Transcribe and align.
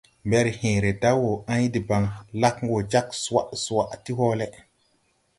Mberhẽẽre 0.29 0.89
da 1.01 1.09
wɔ 1.21 1.31
ãy 1.53 1.63
debaŋ, 1.73 2.03
lag 2.41 2.57
wɔ 2.69 2.77
jag 2.91 3.07
swa 3.23 3.41
swa 3.63 3.83
ti 4.03 4.11
hɔɔlɛ. 4.17 4.47